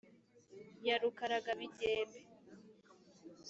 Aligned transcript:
ya 0.85 0.95
rukaragabigembe; 1.01 2.19